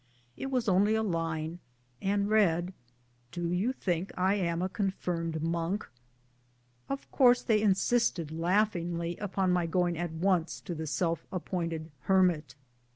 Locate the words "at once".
9.99-10.59